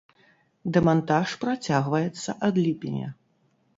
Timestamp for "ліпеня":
2.65-3.07